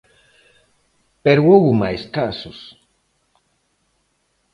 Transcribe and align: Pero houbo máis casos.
Pero 1.23 1.47
houbo 1.49 1.71
máis 1.81 2.03
casos. 2.17 2.59